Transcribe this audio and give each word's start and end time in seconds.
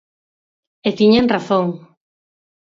E 0.87 0.89
tiñan 0.99 1.29
razón. 1.35 1.65